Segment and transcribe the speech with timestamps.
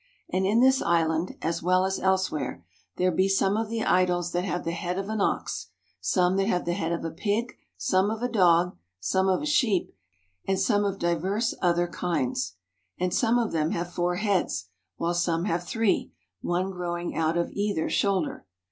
[0.33, 2.65] And in this island, as well as elsewhere,
[2.95, 5.67] there be some of the idols that have the head of an ox,
[5.99, 9.45] some that have the head of a pig, some of a dog, some of a
[9.45, 9.93] sheep,
[10.47, 12.55] and some of divers other kinds.
[12.99, 16.11] And some of them have four heads, while some have three,
[16.41, 18.47] one growing out of either shoulder.